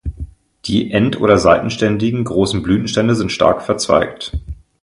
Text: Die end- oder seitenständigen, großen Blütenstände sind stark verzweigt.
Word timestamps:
Die 0.65 0.91
end- 0.91 1.21
oder 1.21 1.37
seitenständigen, 1.37 2.23
großen 2.23 2.63
Blütenstände 2.63 3.13
sind 3.13 3.31
stark 3.31 3.61
verzweigt. 3.61 4.35